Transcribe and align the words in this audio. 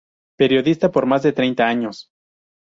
Periodista 0.35 0.91
por 0.91 1.05
más 1.05 1.21
de 1.21 1.31
treinta 1.31 1.67
años. 1.67 2.09